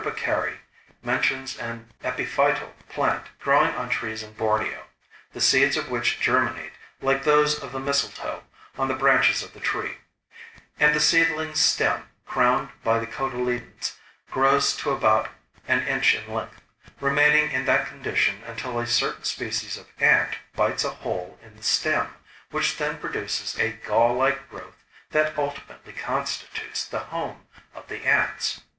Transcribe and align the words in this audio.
Beccari 0.03 0.57
mentions 1.03 1.59
an 1.59 1.93
epiphytal 2.03 2.71
plant 2.89 3.27
growing 3.39 3.75
on 3.75 3.87
trees 3.87 4.23
in 4.23 4.33
Borneo, 4.33 4.85
the 5.31 5.39
seeds 5.39 5.77
of 5.77 5.89
which 5.91 6.19
germinate, 6.19 6.71
like 7.01 7.23
those 7.23 7.59
of 7.61 7.71
the 7.71 7.79
mistletoe, 7.79 8.43
on 8.79 8.87
the 8.87 8.95
branches 8.95 9.43
of 9.43 9.53
the 9.53 9.59
tree; 9.59 9.97
and 10.79 10.95
the 10.95 10.99
seedling 10.99 11.53
stem, 11.53 12.09
crowned 12.25 12.69
by 12.83 12.97
the 12.97 13.05
cotyledons, 13.05 13.93
grows 14.31 14.75
to 14.77 14.89
about 14.89 15.29
an 15.67 15.85
inch 15.87 16.15
in 16.15 16.27
length, 16.33 16.61
remaining 16.99 17.51
in 17.51 17.65
that 17.65 17.85
condition 17.85 18.41
until 18.47 18.79
a 18.79 18.87
certain 18.87 19.23
species 19.23 19.77
of 19.77 19.85
ant 20.01 20.35
bites 20.55 20.83
a 20.83 20.89
hole 20.89 21.37
in 21.43 21.55
the 21.55 21.61
stem, 21.61 22.15
which 22.49 22.77
then 22.77 22.97
produces 22.97 23.55
a 23.59 23.73
gall 23.73 24.15
like 24.15 24.49
growth 24.49 24.83
that 25.11 25.37
ultimately 25.37 25.93
constitutes 25.93 26.85
the 26.85 27.11
home 27.13 27.45
of 27.75 27.87
the 27.87 27.99
ants. 28.03 28.61